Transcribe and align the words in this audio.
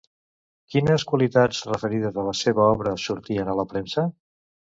Quines 0.75 1.03
qualitats 1.11 1.59
referides 1.67 2.17
a 2.17 2.25
la 2.29 2.33
seva 2.41 2.65
obra 2.71 2.95
sortien 3.05 3.53
a 3.53 3.57
la 3.61 3.69
premsa? 3.77 4.09